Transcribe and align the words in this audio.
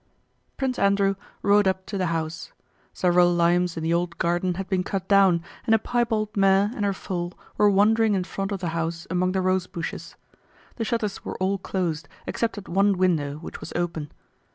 Prince 0.57 0.79
Andrew 0.79 1.13
rode 1.43 1.67
up 1.67 1.85
to 1.85 1.95
the 1.95 2.07
house. 2.07 2.51
Several 2.91 3.31
limes 3.31 3.77
in 3.77 3.83
the 3.83 3.93
old 3.93 4.17
garden 4.17 4.55
had 4.55 4.67
been 4.67 4.83
cut 4.83 5.07
down 5.07 5.43
and 5.67 5.75
a 5.75 5.77
piebald 5.77 6.35
mare 6.35 6.71
and 6.75 6.83
her 6.83 6.91
foal 6.91 7.33
were 7.55 7.69
wandering 7.69 8.15
in 8.15 8.23
front 8.23 8.51
of 8.51 8.61
the 8.61 8.69
house 8.69 9.05
among 9.11 9.33
the 9.33 9.41
rosebushes. 9.41 10.15
The 10.77 10.85
shutters 10.85 11.23
were 11.23 11.37
all 11.37 11.59
closed, 11.59 12.07
except 12.25 12.57
at 12.57 12.67
one 12.67 12.97
window 12.97 13.35
which 13.35 13.59
was 13.59 13.71
open. 13.75 14.11